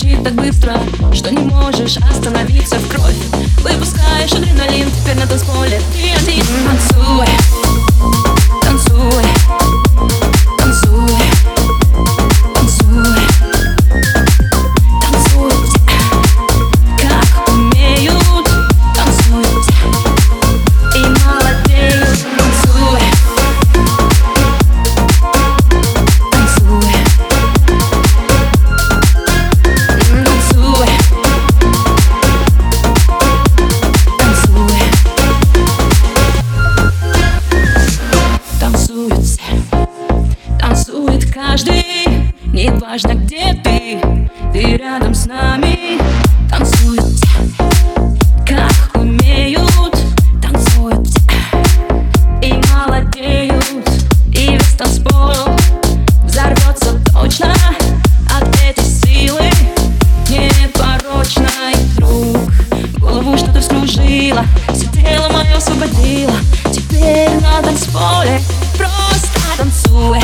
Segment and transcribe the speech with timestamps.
[0.00, 0.74] звучит так быстро
[1.12, 3.16] Что не можешь остановиться в кровь.
[3.62, 3.99] Выпускаешь
[42.90, 44.00] Важно где ты,
[44.52, 45.96] ты рядом с нами.
[46.50, 47.04] Танцуют,
[48.44, 49.96] как умеют
[50.42, 51.06] Танцуют
[52.42, 53.88] и молодеют.
[54.34, 55.54] И весь танцпол
[56.24, 59.48] взорвется точно а От этой силы?
[60.28, 62.50] Непорочной Вдруг
[62.98, 66.34] голову что-то вскружило Все тело мое освободило.
[66.72, 68.40] Теперь на танцполе
[68.76, 70.19] просто танцует